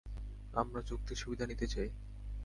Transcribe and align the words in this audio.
আমরা 0.53 0.81
চুক্তির 0.81 1.17
সুবিধা 1.17 1.45
নিতে 1.47 1.65
চাই। 1.67 1.89